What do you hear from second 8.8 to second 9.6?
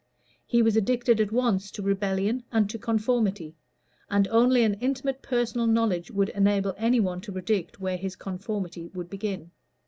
would begin.